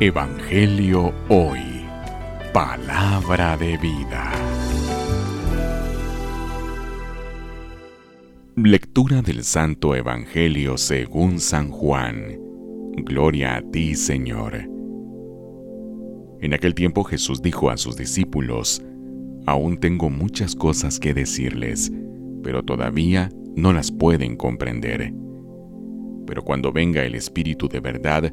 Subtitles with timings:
[0.00, 1.60] Evangelio Hoy.
[2.52, 4.32] Palabra de vida.
[8.56, 12.38] Lectura del Santo Evangelio según San Juan.
[12.96, 14.68] Gloria a ti, Señor.
[16.40, 18.82] En aquel tiempo Jesús dijo a sus discípulos,
[19.46, 21.92] Aún tengo muchas cosas que decirles,
[22.42, 25.12] pero todavía no las pueden comprender.
[26.26, 28.32] Pero cuando venga el Espíritu de verdad,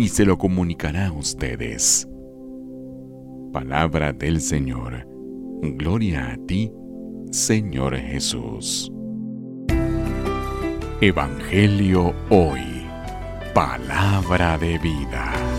[0.00, 2.08] y se lo comunicará a ustedes.
[3.52, 5.06] Palabra del Señor.
[5.60, 6.72] Gloria a ti,
[7.30, 8.90] Señor Jesús.
[11.02, 12.86] Evangelio hoy.
[13.52, 15.49] Palabra de vida.